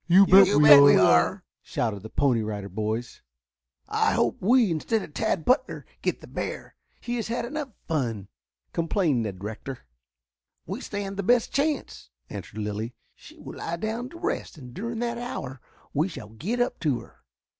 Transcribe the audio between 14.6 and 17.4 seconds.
during that hour we shall get up to her."